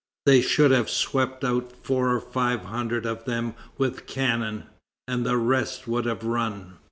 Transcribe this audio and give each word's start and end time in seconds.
They 0.25 0.41
should 0.41 0.71
have 0.71 0.89
swept 0.89 1.43
out 1.45 1.71
four 1.83 2.09
or 2.09 2.19
five 2.19 2.61
hundred 2.61 3.05
of 3.05 3.25
them 3.25 3.53
with 3.77 4.07
cannon, 4.07 4.63
and 5.07 5.23
the 5.27 5.37
rest 5.37 5.87
would 5.87 6.05
have 6.05 6.23
run." 6.23 6.79